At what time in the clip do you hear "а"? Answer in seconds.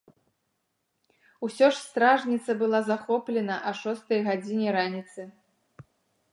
3.69-3.77